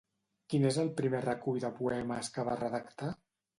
[0.53, 3.15] Quin és el primer recull de poemes que va redactar?